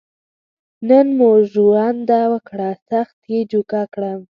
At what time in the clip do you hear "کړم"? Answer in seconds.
3.93-4.19